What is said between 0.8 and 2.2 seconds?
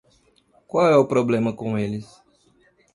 é o problema com eles?